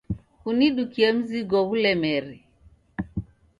Kunidukie 0.41 1.07
mzigo 1.17 1.59
ghulemere. 1.67 2.37